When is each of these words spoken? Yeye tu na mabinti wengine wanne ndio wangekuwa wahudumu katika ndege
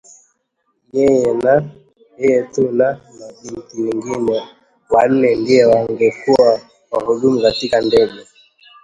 Yeye 0.97 2.37
tu 2.53 2.63
na 2.77 2.89
mabinti 3.17 3.73
wengine 3.85 4.37
wanne 4.93 5.29
ndio 5.41 5.65
wangekuwa 5.71 6.49
wahudumu 6.91 7.41
katika 7.41 7.81
ndege 7.81 8.21